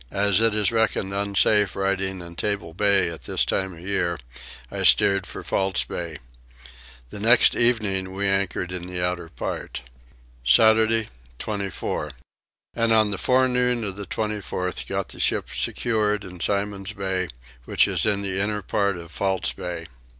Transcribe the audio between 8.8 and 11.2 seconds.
the outer part. Saturday